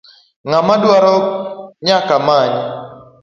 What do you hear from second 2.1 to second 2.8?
many.